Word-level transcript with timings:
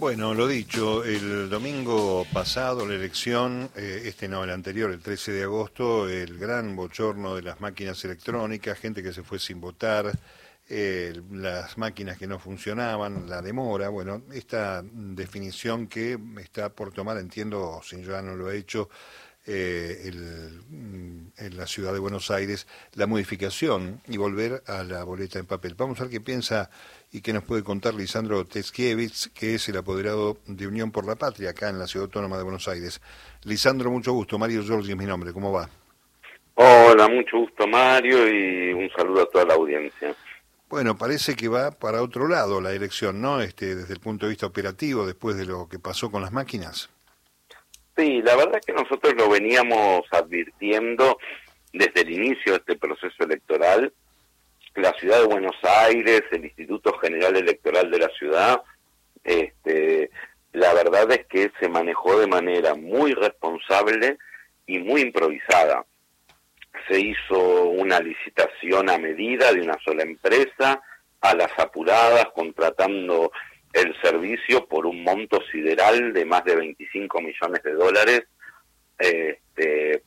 Bueno, 0.00 0.32
lo 0.32 0.46
dicho, 0.46 1.02
el 1.02 1.50
domingo 1.50 2.24
pasado 2.32 2.86
la 2.86 2.94
elección, 2.94 3.68
eh, 3.74 4.02
este 4.04 4.28
no, 4.28 4.44
el 4.44 4.50
anterior, 4.50 4.92
el 4.92 5.00
13 5.00 5.32
de 5.32 5.42
agosto, 5.42 6.08
el 6.08 6.38
gran 6.38 6.76
bochorno 6.76 7.34
de 7.34 7.42
las 7.42 7.60
máquinas 7.60 8.04
electrónicas, 8.04 8.78
gente 8.78 9.02
que 9.02 9.12
se 9.12 9.24
fue 9.24 9.40
sin 9.40 9.60
votar, 9.60 10.12
eh, 10.68 11.20
las 11.32 11.76
máquinas 11.78 12.16
que 12.16 12.28
no 12.28 12.38
funcionaban, 12.38 13.28
la 13.28 13.42
demora, 13.42 13.88
bueno, 13.88 14.22
esta 14.32 14.84
definición 14.84 15.88
que 15.88 16.16
está 16.38 16.68
por 16.68 16.92
tomar, 16.92 17.18
entiendo, 17.18 17.80
si 17.82 18.00
ya 18.04 18.22
no 18.22 18.36
lo 18.36 18.52
he 18.52 18.56
hecho, 18.56 18.88
eh, 19.48 20.12
mm, 20.68 21.28
en 21.38 21.56
la 21.56 21.66
ciudad 21.66 21.94
de 21.94 21.98
Buenos 21.98 22.30
Aires 22.30 22.66
la 22.94 23.06
modificación 23.06 24.00
y 24.06 24.18
volver 24.18 24.62
a 24.66 24.84
la 24.84 25.02
boleta 25.04 25.38
en 25.38 25.46
papel. 25.46 25.74
Vamos 25.74 25.98
a 25.98 26.04
ver 26.04 26.12
qué 26.12 26.20
piensa 26.20 26.70
y 27.10 27.22
qué 27.22 27.32
nos 27.32 27.44
puede 27.44 27.64
contar 27.64 27.94
Lisandro 27.94 28.44
Teskiewicz, 28.44 29.28
que 29.28 29.54
es 29.54 29.68
el 29.68 29.78
apoderado 29.78 30.36
de 30.46 30.66
Unión 30.66 30.90
por 30.90 31.06
la 31.06 31.16
Patria 31.16 31.50
acá 31.50 31.70
en 31.70 31.78
la 31.78 31.86
Ciudad 31.86 32.04
Autónoma 32.04 32.36
de 32.36 32.42
Buenos 32.42 32.68
Aires. 32.68 33.00
Lisandro, 33.44 33.90
mucho 33.90 34.12
gusto. 34.12 34.38
Mario 34.38 34.62
Giorgi 34.62 34.90
es 34.90 34.96
mi 34.96 35.06
nombre. 35.06 35.32
¿Cómo 35.32 35.50
va? 35.50 35.68
Hola, 36.54 37.08
mucho 37.08 37.38
gusto 37.38 37.66
Mario 37.66 38.28
y 38.28 38.72
un 38.72 38.90
saludo 38.90 39.22
a 39.22 39.26
toda 39.30 39.44
la 39.46 39.54
audiencia. 39.54 40.14
Bueno, 40.68 40.98
parece 40.98 41.34
que 41.34 41.48
va 41.48 41.70
para 41.70 42.02
otro 42.02 42.28
lado 42.28 42.60
la 42.60 42.72
elección, 42.72 43.22
¿no? 43.22 43.40
Este, 43.40 43.74
desde 43.74 43.94
el 43.94 44.00
punto 44.00 44.26
de 44.26 44.30
vista 44.30 44.46
operativo, 44.46 45.06
después 45.06 45.36
de 45.36 45.46
lo 45.46 45.68
que 45.68 45.78
pasó 45.78 46.10
con 46.10 46.20
las 46.20 46.32
máquinas. 46.32 46.90
Sí, 47.98 48.22
la 48.22 48.36
verdad 48.36 48.60
es 48.60 48.64
que 48.64 48.80
nosotros 48.80 49.12
lo 49.16 49.28
veníamos 49.28 50.02
advirtiendo 50.12 51.18
desde 51.72 52.02
el 52.02 52.12
inicio 52.12 52.52
de 52.52 52.58
este 52.58 52.76
proceso 52.76 53.24
electoral. 53.24 53.92
La 54.76 54.92
ciudad 54.92 55.18
de 55.20 55.26
Buenos 55.26 55.56
Aires, 55.64 56.22
el 56.30 56.44
Instituto 56.44 56.96
General 56.98 57.34
Electoral 57.34 57.90
de 57.90 57.98
la 57.98 58.08
ciudad, 58.10 58.62
este, 59.24 60.12
la 60.52 60.74
verdad 60.74 61.10
es 61.10 61.26
que 61.26 61.50
se 61.58 61.68
manejó 61.68 62.20
de 62.20 62.28
manera 62.28 62.76
muy 62.76 63.14
responsable 63.14 64.18
y 64.64 64.78
muy 64.78 65.00
improvisada. 65.00 65.84
Se 66.86 67.00
hizo 67.00 67.64
una 67.64 67.98
licitación 67.98 68.90
a 68.90 68.98
medida 68.98 69.52
de 69.52 69.62
una 69.62 69.76
sola 69.84 70.04
empresa, 70.04 70.80
a 71.20 71.34
las 71.34 71.50
apuradas, 71.58 72.26
contratando 72.32 73.32
el 73.72 73.94
servicio 74.00 74.66
por 74.66 74.86
un 74.86 75.02
monto 75.02 75.40
sideral 75.52 76.12
de 76.12 76.24
más 76.24 76.44
de 76.44 76.56
25 76.56 77.20
millones 77.20 77.62
de 77.62 77.72
dólares, 77.72 78.22
este, 78.98 80.02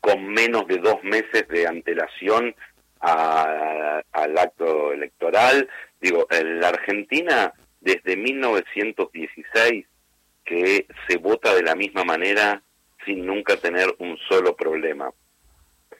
con 0.00 0.26
menos 0.26 0.66
de 0.66 0.78
dos 0.78 1.02
meses 1.02 1.46
de 1.48 1.66
antelación 1.66 2.54
al 3.00 4.38
acto 4.38 4.92
electoral. 4.92 5.68
Digo, 6.00 6.26
en 6.30 6.60
la 6.60 6.68
Argentina, 6.68 7.52
desde 7.80 8.16
1916, 8.16 9.86
que 10.44 10.86
se 11.08 11.16
vota 11.18 11.54
de 11.54 11.62
la 11.62 11.74
misma 11.74 12.04
manera 12.04 12.62
sin 13.04 13.24
nunca 13.24 13.56
tener 13.56 13.94
un 13.98 14.18
solo 14.28 14.56
problema. 14.56 15.10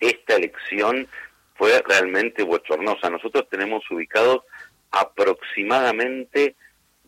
Esta 0.01 0.37
elección 0.37 1.07
fue 1.55 1.83
realmente 1.87 2.43
bochornosa. 2.43 3.11
Nosotros 3.11 3.49
tenemos 3.51 3.89
ubicados 3.91 4.43
aproximadamente 4.91 6.57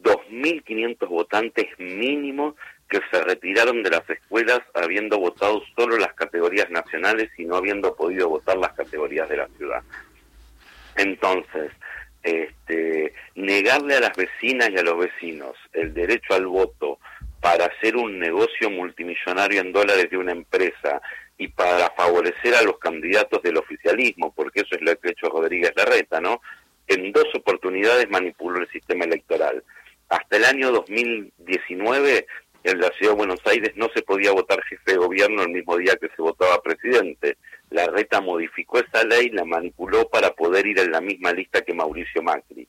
2.500 0.03 1.09
votantes 1.09 1.67
mínimos 1.79 2.55
que 2.89 3.01
se 3.11 3.25
retiraron 3.25 3.83
de 3.83 3.91
las 3.91 4.09
escuelas 4.11 4.61
habiendo 4.75 5.19
votado 5.19 5.63
solo 5.75 5.97
las 5.97 6.13
categorías 6.15 6.69
nacionales 6.71 7.31
y 7.39 7.45
no 7.45 7.57
habiendo 7.57 7.97
podido 7.97 8.29
votar 8.29 8.59
las 8.59 8.75
categorías 8.75 9.29
de 9.29 9.39
la 9.39 9.49
ciudad. 9.57 9.83
Entonces, 10.97 11.73
este, 12.23 13.15
negarle 13.35 13.97
a 13.97 14.01
las 14.01 14.17
vecinas 14.17 14.71
y 14.71 14.79
a 14.79 14.83
los 14.83 14.99
vecinos 14.99 15.57
el 15.73 15.95
derecho 15.95 16.35
al 16.35 16.47
voto 16.47 16.99
para 17.41 17.65
hacer 17.67 17.97
un 17.97 18.19
negocio 18.19 18.71
multimillonario 18.71 19.61
en 19.63 19.73
dólares 19.73 20.11
de 20.11 20.17
una 20.17 20.33
empresa 20.33 21.01
y 21.39 21.49
para 21.49 21.91
favorecer 21.91 22.55
a 22.55 22.63
los 22.63 22.79
candidatos 22.79 23.43
del 23.43 23.57
oficialismo, 23.57 24.33
porque 24.33 24.61
eso 24.61 24.77
es 24.77 24.83
lo 24.83 24.95
que 24.97 25.09
ha 25.09 25.13
hecho 25.13 25.29
Rodríguez 25.29 25.73
Larreta, 25.75 26.21
¿no? 26.21 26.41
En 26.87 27.11
dos 27.11 27.27
oportunidades 27.35 28.09
manipuló 28.11 28.61
el 28.61 28.69
sistema 28.69 29.05
electoral 29.07 29.65
hasta 30.13 30.37
el 30.37 30.45
año 30.45 30.71
2019 30.73 32.27
en 32.65 32.81
la 32.81 32.89
ciudad 32.91 33.13
de 33.13 33.17
Buenos 33.17 33.41
Aires 33.47 33.73
no 33.77 33.89
se 33.95 34.03
podía 34.03 34.31
votar 34.33 34.63
jefe 34.65 34.93
de 34.93 34.99
gobierno 34.99 35.43
el 35.43 35.49
mismo 35.49 35.77
día 35.79 35.97
que 35.99 36.11
se 36.15 36.21
votaba 36.21 36.61
presidente. 36.63 37.39
La 37.71 37.87
reta 37.87 38.21
modificó 38.21 38.79
esa 38.79 39.05
ley, 39.05 39.31
la 39.31 39.47
manipuló 39.47 40.09
para 40.11 40.35
poder 40.35 40.67
ir 40.67 40.79
en 40.79 40.93
la 40.93 41.01
misma 41.01 41.33
lista 41.33 41.63
que 41.63 41.73
Mauricio 41.73 42.23
Macri. 42.23 42.69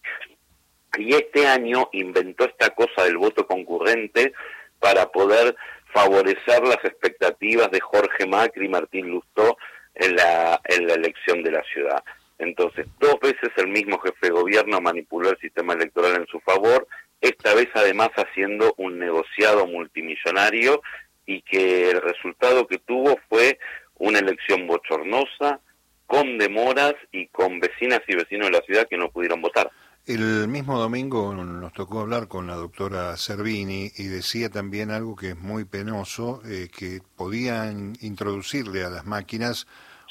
Y 0.98 1.14
este 1.14 1.46
año 1.46 1.90
inventó 1.92 2.46
esta 2.46 2.70
cosa 2.70 3.04
del 3.04 3.18
voto 3.18 3.46
concurrente 3.46 4.34
para 4.80 5.08
poder 5.08 5.56
favorecer 5.94 6.64
las 6.64 6.84
expectativas 6.86 7.70
de 7.72 7.82
Jorge 7.82 8.26
Macri 8.26 8.68
y 8.68 8.70
Martín 8.70 9.10
Lustó 9.10 9.58
en 9.96 10.16
la, 10.16 10.62
en 10.64 10.88
la 10.88 10.94
elección 10.94 11.44
de 11.44 11.52
la 11.52 11.64
ciudad. 11.64 12.02
Entonces, 12.40 12.88
dos 13.00 13.20
veces 13.20 13.50
el 13.58 13.68
mismo 13.68 14.00
jefe 14.00 14.28
de 14.28 14.32
gobierno 14.32 14.80
manipuló 14.82 15.30
el 15.30 15.38
sistema 15.40 15.74
electoral 15.74 16.16
en 16.16 16.28
su 16.28 16.40
favor 16.40 16.88
esta 17.24 17.54
vez 17.54 17.70
además 17.74 18.10
haciendo 18.18 18.74
un 18.78 19.00
negociado 19.00 19.66
multimillonario 19.66 20.82
y 21.26 21.42
que 21.42 21.90
el 21.90 22.02
resultado 22.02 22.68
que 22.68 22.80
tuvo 22.80 23.18
fue 23.30 23.58
una 23.96 24.20
elección 24.20 24.68
bochornosa, 24.68 25.62
con 26.06 26.38
demoras 26.38 26.96
y 27.14 27.28
con 27.28 27.62
vecinas 27.62 28.02
y 28.08 28.16
vecinos 28.16 28.48
de 28.48 28.58
la 28.58 28.66
ciudad 28.66 28.88
que 28.90 28.98
no 28.98 29.10
pudieron 29.10 29.42
votar. 29.42 29.72
El 30.06 30.50
mismo 30.50 30.78
domingo 30.78 31.34
nos 31.34 31.72
tocó 31.72 32.02
hablar 32.02 32.28
con 32.28 32.46
la 32.46 32.56
doctora 32.56 33.16
Servini 33.16 33.90
y 33.96 34.08
decía 34.08 34.50
también 34.50 34.92
algo 34.92 35.16
que 35.16 35.30
es 35.30 35.38
muy 35.38 35.64
penoso, 35.64 36.42
eh, 36.46 36.68
que 36.78 37.00
podían 37.16 37.94
introducirle 38.02 38.84
a 38.84 38.90
las 38.90 39.06
máquinas 39.06 39.66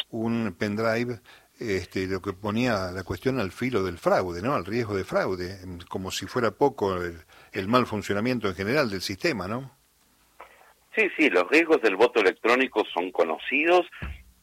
un 0.09 0.57
pendrive 0.59 1.21
este, 1.63 2.07
lo 2.07 2.21
que 2.21 2.33
ponía 2.33 2.91
la 2.93 3.05
cuestión 3.05 3.39
al 3.39 3.53
filo 3.53 3.83
del 3.83 3.99
fraude, 3.99 4.43
¿no? 4.43 4.55
Al 4.55 4.65
riesgo 4.65 4.95
de 4.95 5.05
fraude, 5.05 5.59
como 5.89 6.11
si 6.11 6.27
fuera 6.27 6.51
poco 6.51 6.97
el, 6.97 7.69
mal 7.69 7.87
funcionamiento 7.87 8.49
en 8.49 8.55
general 8.55 8.91
del 8.91 9.01
sistema, 9.01 9.49
¿no? 9.49 9.71
Sí, 10.95 11.09
sí, 11.17 11.31
los 11.31 11.49
riesgos 11.49 11.81
del 11.81 11.97
voto 11.97 12.21
electrónico 12.21 12.85
son 12.93 13.11
conocidos. 13.11 13.87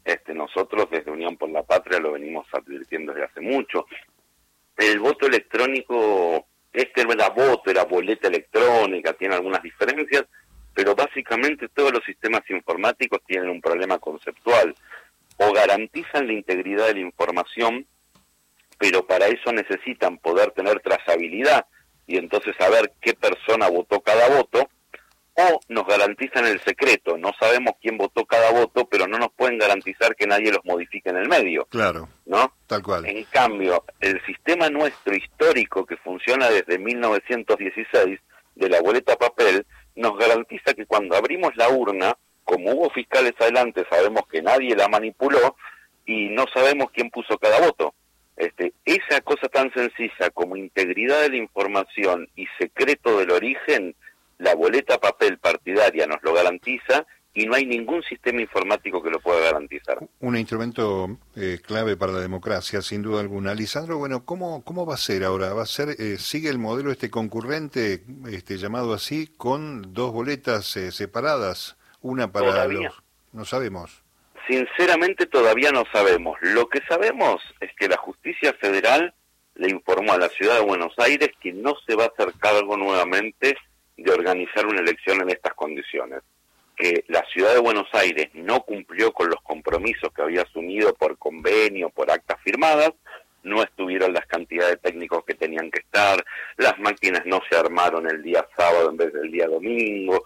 Este, 0.03 0.33
nosotros 0.33 0.87
desde 0.89 1.11
Unión 1.11 1.37
por 1.37 1.49
la 1.49 1.63
Patria 1.63 1.99
lo 1.99 2.13
venimos 2.13 2.47
advirtiendo 2.53 3.13
desde 3.13 3.25
hace 3.25 3.41
mucho. 3.41 3.85
El 4.75 4.99
voto 4.99 5.27
electrónico, 5.27 6.47
este 6.73 7.03
no 7.05 7.13
era 7.13 7.29
voto, 7.29 7.69
era 7.69 7.83
boleta 7.83 8.27
electrónica, 8.27 9.13
tiene 9.13 9.35
algunas 9.35 9.61
diferencias, 9.61 10.25
pero 10.73 10.95
básicamente 10.95 11.67
todos 11.69 11.91
los 11.93 12.03
sistemas 12.03 12.41
informáticos 12.49 13.19
tienen 13.27 13.49
un 13.49 13.61
problema 13.61 13.99
conceptual 13.99 14.73
o 15.39 15.53
garantizan 15.53 16.27
la 16.27 16.33
integridad 16.33 16.87
de 16.87 16.95
la 16.95 16.99
información, 16.99 17.87
pero 18.77 19.07
para 19.07 19.27
eso 19.27 19.51
necesitan 19.51 20.17
poder 20.17 20.51
tener 20.51 20.79
trazabilidad 20.81 21.65
y 22.07 22.17
entonces 22.17 22.55
saber 22.57 22.93
qué 23.01 23.13
persona 23.13 23.69
votó 23.69 24.01
cada 24.01 24.29
voto, 24.29 24.69
o 25.35 25.59
nos 25.69 25.87
garantizan 25.87 26.45
el 26.45 26.59
secreto, 26.61 27.17
no 27.17 27.31
sabemos 27.39 27.75
quién 27.81 27.97
votó 27.97 28.25
cada 28.25 28.51
voto, 28.51 28.85
pero 28.89 29.07
no 29.07 29.17
nos 29.17 29.31
pueden 29.31 29.57
garantizar 29.57 30.15
que 30.15 30.27
nadie 30.27 30.51
los 30.51 30.65
modifique 30.65 31.09
en 31.09 31.17
el 31.17 31.29
medio. 31.29 31.65
Claro. 31.65 32.09
¿No? 32.25 32.53
Tal 32.67 32.83
cual. 32.83 33.05
En 33.05 33.23
cambio, 33.25 33.85
el 34.01 34.21
sistema 34.25 34.69
nuestro 34.69 35.15
histórico 35.15 35.85
que 35.85 35.95
funciona 35.97 36.49
desde 36.49 36.77
1916 36.77 38.19
de 38.55 38.69
la 38.69 38.81
boleta 38.81 39.15
papel 39.15 39.65
nos 39.95 40.17
garantiza 40.17 40.73
que 40.73 40.85
cuando 40.85 41.15
abrimos 41.15 41.55
la 41.55 41.69
urna 41.69 42.17
como 42.49 42.71
hubo 42.71 42.89
fiscales 42.89 43.33
adelante, 43.39 43.85
sabemos 43.91 44.23
que 44.27 44.41
nadie 44.41 44.75
la 44.75 44.87
manipuló 44.87 45.55
y 46.03 46.29
no 46.29 46.45
sabemos 46.51 46.89
quién 46.91 47.11
puso 47.11 47.37
cada 47.37 47.59
voto. 47.59 47.93
Este, 48.35 48.73
esa 48.85 49.21
cosa 49.21 49.47
tan 49.49 49.71
sencilla 49.71 50.31
como 50.33 50.55
integridad 50.55 51.21
de 51.21 51.29
la 51.29 51.37
información 51.37 52.27
y 52.35 52.47
secreto 52.57 53.19
del 53.19 53.29
origen, 53.29 53.93
la 54.39 54.55
boleta 54.55 54.97
papel 54.97 55.37
partidaria 55.37 56.07
nos 56.07 56.23
lo 56.23 56.33
garantiza 56.33 57.05
y 57.35 57.45
no 57.45 57.53
hay 57.53 57.67
ningún 57.67 58.01
sistema 58.01 58.41
informático 58.41 59.03
que 59.03 59.11
lo 59.11 59.19
pueda 59.19 59.41
garantizar. 59.41 59.99
Un 60.19 60.35
instrumento 60.35 61.19
eh, 61.35 61.59
clave 61.63 61.97
para 61.97 62.13
la 62.13 62.19
democracia, 62.19 62.81
sin 62.81 63.03
duda 63.03 63.21
alguna. 63.21 63.53
Lisandro, 63.53 63.99
bueno, 63.99 64.25
¿cómo, 64.25 64.63
cómo 64.63 64.87
va 64.87 64.95
a 64.95 64.97
ser 64.97 65.23
ahora? 65.23 65.53
¿Va 65.53 65.61
a 65.61 65.67
ser, 65.67 65.89
eh, 65.99 66.17
sigue 66.17 66.49
el 66.49 66.57
modelo 66.57 66.91
este 66.91 67.11
concurrente, 67.11 68.03
este 68.31 68.57
llamado 68.57 68.95
así, 68.95 69.27
con 69.37 69.93
dos 69.93 70.11
boletas 70.11 70.75
eh, 70.77 70.91
separadas? 70.91 71.75
Una 72.01 72.31
para 72.31 72.65
los... 72.65 73.03
No 73.31 73.45
sabemos. 73.45 74.03
Sinceramente 74.47 75.25
todavía 75.27 75.71
no 75.71 75.83
sabemos. 75.91 76.37
Lo 76.41 76.67
que 76.69 76.81
sabemos 76.87 77.41
es 77.59 77.71
que 77.75 77.87
la 77.87 77.97
justicia 77.97 78.53
federal 78.53 79.13
le 79.55 79.69
informó 79.69 80.13
a 80.13 80.17
la 80.17 80.29
ciudad 80.29 80.55
de 80.55 80.65
Buenos 80.65 80.93
Aires 80.97 81.29
que 81.39 81.53
no 81.53 81.75
se 81.85 81.95
va 81.95 82.05
a 82.05 82.07
hacer 82.07 82.33
cargo 82.39 82.77
nuevamente 82.77 83.55
de 83.97 84.11
organizar 84.11 84.65
una 84.65 84.79
elección 84.79 85.21
en 85.21 85.29
estas 85.29 85.53
condiciones. 85.53 86.21
Que 86.75 87.03
la 87.09 87.23
ciudad 87.25 87.53
de 87.53 87.59
Buenos 87.59 87.87
Aires 87.93 88.29
no 88.33 88.61
cumplió 88.61 89.11
con 89.11 89.29
los 89.29 89.41
compromisos 89.41 90.11
que 90.13 90.21
había 90.21 90.43
asumido 90.43 90.93
por 90.95 91.17
convenio, 91.17 91.89
por 91.89 92.09
actas 92.09 92.39
firmadas, 92.41 92.93
no 93.43 93.61
estuvieron 93.61 94.13
las 94.13 94.25
cantidades 94.25 94.71
de 94.71 94.89
técnicos 94.89 95.23
que 95.25 95.33
tenían 95.33 95.71
que 95.71 95.79
estar, 95.79 96.23
las 96.57 96.77
máquinas 96.79 97.25
no 97.25 97.41
se 97.49 97.57
armaron 97.57 98.09
el 98.09 98.21
día 98.21 98.45
sábado 98.55 98.89
en 98.89 98.97
vez 98.97 99.13
del 99.13 99.31
día 99.31 99.47
domingo. 99.47 100.23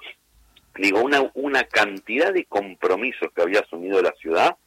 Digo, 0.76 1.02
una, 1.02 1.30
una 1.36 1.64
cantidad 1.66 2.34
de 2.34 2.46
compromisos 2.46 3.30
que 3.36 3.42
había 3.42 3.60
asumido 3.60 4.02
la 4.02 4.14
ciudad 4.14 4.58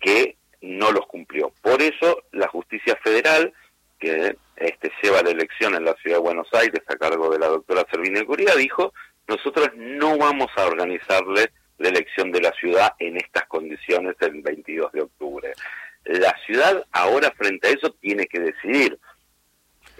que 0.00 0.36
no 0.60 0.92
los 0.92 1.06
cumplió. 1.06 1.52
Por 1.62 1.82
eso 1.82 2.22
la 2.32 2.48
justicia 2.48 2.96
federal, 3.02 3.52
que 3.98 4.36
este, 4.56 4.92
lleva 5.02 5.22
la 5.22 5.30
elección 5.30 5.74
en 5.74 5.84
la 5.84 5.94
ciudad 5.94 6.16
de 6.16 6.22
Buenos 6.22 6.48
Aires 6.52 6.82
a 6.86 6.96
cargo 6.96 7.30
de 7.30 7.38
la 7.38 7.48
doctora 7.48 7.86
Servine 7.90 8.24
Curía, 8.24 8.54
dijo, 8.56 8.92
nosotros 9.28 9.70
no 9.76 10.18
vamos 10.18 10.50
a 10.56 10.66
organizarle 10.66 11.50
la 11.78 11.88
elección 11.88 12.30
de 12.30 12.40
la 12.40 12.52
ciudad 12.52 12.92
en 12.98 13.16
estas 13.16 13.46
condiciones 13.46 14.14
el 14.20 14.40
22 14.42 14.92
de 14.92 15.02
octubre. 15.02 15.52
La 16.04 16.34
ciudad 16.46 16.84
ahora 16.92 17.32
frente 17.32 17.68
a 17.68 17.70
eso 17.70 17.92
tiene 18.00 18.26
que 18.26 18.40
decidir, 18.40 18.98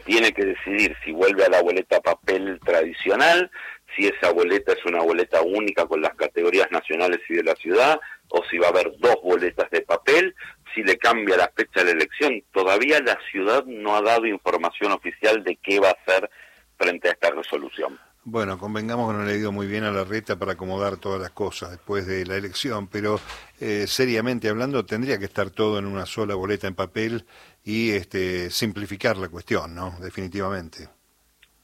tiene 0.05 0.33
que 0.33 0.45
decidir 0.45 0.97
si 1.05 1.13
vuelve 1.13 1.45
a 1.45 1.49
la 1.49 1.63
boleta 1.63 2.01
papel 2.01 2.59
tradicional, 2.65 3.51
si 3.95 4.07
esa 4.07 4.33
boleta 4.33 4.73
es 4.73 4.85
una 4.85 5.03
boleta 5.03 5.43
única 5.43 5.87
con 5.87 6.01
las 6.01 6.15
categorías 6.15 6.71
nacionales 6.71 7.21
y 7.29 7.35
de 7.35 7.45
la 7.45 7.55
ciudad, 7.57 8.01
o 8.29 8.43
si 8.51 8.59
va 8.59 8.69
a 8.69 8.71
haber 8.71 8.93
dos 8.99 9.17
boletas 9.23 9.71
de 9.71 9.83
papel, 9.83 10.35
si 10.75 10.83
le 10.83 10.97
cambia 10.97 11.37
la 11.37 11.53
fecha 11.55 11.81
de 11.81 11.87
la 11.87 11.91
elección. 11.93 12.43
Todavía 12.53 13.01
la 13.01 13.19
ciudad 13.31 13.65
no 13.67 13.97
ha 13.97 14.03
dado 14.03 14.27
información 14.27 14.93
oficial 14.93 15.45
de 15.45 15.57
qué 15.57 15.81
va 15.81 15.89
a 15.89 15.97
hacer 16.03 16.31
frente 16.79 17.09
a 17.09 17.13
esta 17.13 17.31
resolución. 17.31 17.99
Bueno, 18.25 18.57
convengamos 18.57 19.11
que 19.11 19.19
no 19.19 19.25
le 19.25 19.33
ha 19.33 19.37
ido 19.37 19.51
muy 19.51 19.67
bien 19.67 19.83
a 19.83 19.91
la 19.91 20.05
reta 20.05 20.39
para 20.39 20.53
acomodar 20.53 20.97
todas 20.97 21.21
las 21.21 21.33
cosas 21.33 21.73
después 21.73 22.07
de 22.07 22.25
la 22.25 22.37
elección, 22.37 22.87
pero 22.87 23.19
eh, 23.61 23.87
seriamente 23.89 24.49
hablando 24.49 24.87
tendría 24.87 25.19
que 25.19 25.25
estar 25.25 25.51
todo 25.51 25.79
en 25.81 25.87
una 25.87 26.07
sola 26.07 26.37
boleta 26.37 26.69
en 26.69 26.77
papel 26.77 27.27
y 27.65 27.91
este, 27.91 28.49
simplificar 28.51 29.17
la 29.17 29.29
cuestión, 29.29 29.75
¿no? 29.75 29.97
Definitivamente. 30.01 30.89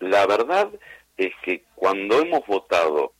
La 0.01 0.27
verdad 0.27 0.69
es 1.19 1.33
que 1.43 1.65
cuando 1.75 2.19
hemos 2.21 2.47
votado 2.47 3.13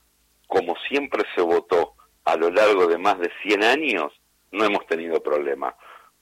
como 0.47 0.75
siempre 0.89 1.25
se 1.35 1.43
votó 1.43 1.93
a 2.25 2.37
lo 2.37 2.51
largo 2.51 2.87
de 2.87 2.97
más 2.97 3.19
de 3.19 3.31
100 3.43 3.63
años, 3.63 4.13
no 4.51 4.65
hemos 4.65 4.87
tenido 4.87 5.23
problema 5.23 5.75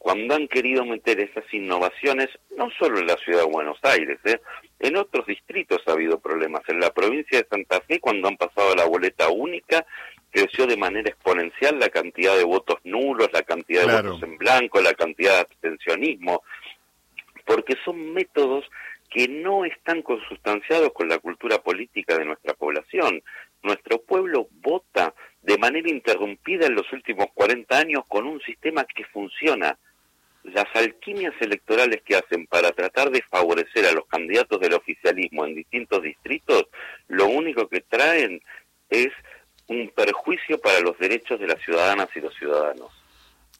cuando 0.06 0.37
han 0.37 0.46
querido 0.46 0.84
meter 0.84 1.19
esas 1.19 1.52
innovaciones, 1.52 2.28
no 2.56 2.70
solo 2.78 3.00
en 3.00 3.08
la 3.08 3.17
ciudad 3.17 3.40
de 3.40 3.50
Buenos 3.50 3.78
Aires, 3.82 4.20
¿eh? 4.25 4.40
en 4.78 4.96
otros 4.96 5.26
distritos 5.26 5.82
ha 5.87 5.94
habido 5.94 6.20
problemas. 6.20 6.62
En 6.69 6.78
la 6.78 6.93
provincia 6.93 7.40
de 7.40 7.49
Santa 7.49 7.81
Fe, 7.81 7.99
cuando 7.99 8.28
han 8.28 8.37
pasado 8.37 8.70
a 8.70 8.76
la 8.76 8.84
boleta 8.84 9.28
única, 9.31 9.84
creció 10.31 10.69
de 10.69 10.76
manera 10.76 11.08
exponencial 11.08 11.81
la 11.81 11.88
cantidad 11.88 12.37
de 12.37 12.44
votos 12.44 12.76
nulos, 12.84 13.31
la 13.32 13.43
cantidad 13.43 13.84
de 13.84 14.00
votos 14.00 14.23
en 14.23 14.38
blanco, 14.38 14.81
la 14.81 14.94
cantidad 14.94 15.32
de 15.32 15.40
abstencionismo, 15.40 16.44
porque 17.44 17.75
son 17.84 18.12
métodos 18.12 18.64
que 19.10 19.28
no 19.28 19.64
están 19.64 20.02
consustanciados 20.02 20.92
con 20.92 21.08
la 21.08 21.18
cultura 21.18 21.58
política 21.58 22.16
de 22.16 22.24
nuestra 22.24 22.54
población. 22.54 23.22
Nuestro 23.62 24.00
pueblo 24.02 24.48
vota 24.60 25.14
de 25.42 25.58
manera 25.58 25.88
interrumpida 25.88 26.66
en 26.66 26.74
los 26.74 26.92
últimos 26.92 27.26
40 27.34 27.78
años 27.78 28.04
con 28.08 28.26
un 28.26 28.40
sistema 28.40 28.84
que 28.84 29.04
funciona 29.04 29.78
las 30.44 30.66
alquimias 30.74 31.34
electorales 31.40 32.02
que 32.02 32.16
hacen 32.16 32.46
para 32.46 32.70
tratar 32.72 33.10
de 33.10 33.22
favorecer 33.22 33.86
a 33.86 33.92
los 33.92 34.06
candidatos 34.06 34.60
del 34.60 34.74
oficialismo 34.74 35.44
en 35.44 35.56
distintos 35.56 36.02
distritos, 36.02 36.66
lo 37.08 37.26
único 37.26 37.68
que 37.68 37.80
traen 37.80 38.40
es 38.88 39.08
un 39.68 39.90
perjuicio 39.90 40.60
para 40.60 40.80
los 40.80 40.96
derechos 40.98 41.40
de 41.40 41.48
las 41.48 41.60
ciudadanas 41.62 42.08
y 42.14 42.20
los 42.20 42.34
ciudadanos. 42.34 42.95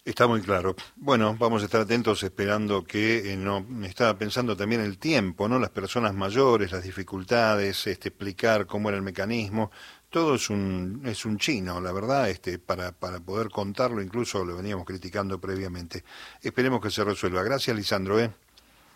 Está 0.07 0.29
muy 0.29 0.41
claro. 0.41 0.77
Bueno, 0.95 1.37
vamos 1.37 1.63
a 1.63 1.65
estar 1.65 1.81
atentos 1.81 2.23
esperando 2.23 2.85
que 2.85 3.33
eh, 3.33 3.37
no 3.37 3.67
estaba 3.83 4.17
pensando 4.17 4.57
también 4.57 4.81
el 4.81 4.99
tiempo, 4.99 5.49
¿no? 5.49 5.59
Las 5.59 5.71
personas 5.71 6.15
mayores, 6.15 6.71
las 6.71 6.85
dificultades, 6.85 7.89
este, 7.89 8.09
explicar 8.09 8.67
cómo 8.67 8.89
era 8.89 8.97
el 8.97 9.03
mecanismo 9.03 9.73
todo 10.09 10.37
es 10.37 10.49
un, 10.49 11.03
es 11.05 11.27
un 11.27 11.37
chino, 11.37 11.79
la 11.79 11.93
verdad, 11.93 12.31
este, 12.31 12.59
para, 12.59 12.93
para 12.93 13.21
poder 13.21 13.51
contarlo, 13.51 14.01
incluso 14.01 14.45
lo 14.47 14.57
veníamos 14.57 14.87
criticando 14.87 15.39
previamente. 15.39 16.05
Esperemos 16.43 16.81
que 16.81 16.91
se 16.91 17.05
resuelva. 17.05 17.43
Gracias, 17.43 17.77
Lisandro. 17.77 18.19
¿eh? 18.19 18.31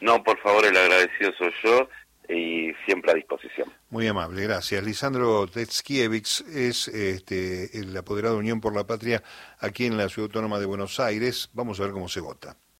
No, 0.00 0.22
por 0.24 0.38
favor, 0.40 0.64
el 0.64 0.76
agradecido 0.76 1.32
soy 1.36 1.52
yo 1.62 1.88
y 2.30 2.72
siempre 2.86 3.12
a 3.12 3.14
disposición. 3.14 3.68
Muy 3.90 4.06
amable, 4.06 4.42
gracias. 4.42 4.82
Lisandro 4.84 5.46
Tetskiewicz 5.46 6.42
es 6.42 6.88
este, 6.88 7.78
el 7.78 7.96
apoderado 7.96 8.34
de 8.34 8.40
Unión 8.40 8.60
por 8.60 8.74
la 8.74 8.86
Patria 8.86 9.22
aquí 9.58 9.86
en 9.86 9.96
la 9.96 10.08
Ciudad 10.08 10.28
Autónoma 10.28 10.58
de 10.58 10.66
Buenos 10.66 11.00
Aires. 11.00 11.50
Vamos 11.52 11.80
a 11.80 11.84
ver 11.84 11.92
cómo 11.92 12.08
se 12.08 12.20
vota. 12.20 12.56